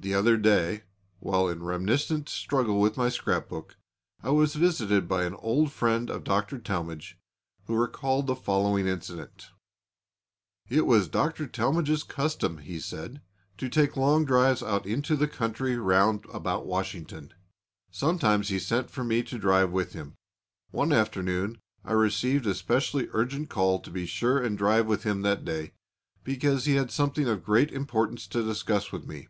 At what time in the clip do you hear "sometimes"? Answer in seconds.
17.92-18.48